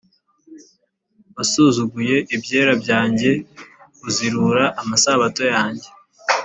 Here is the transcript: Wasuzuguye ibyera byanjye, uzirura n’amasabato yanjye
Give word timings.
Wasuzuguye 1.35 2.15
ibyera 2.35 2.73
byanjye, 2.83 3.31
uzirura 4.07 4.63
n’amasabato 4.73 5.43
yanjye 5.53 5.89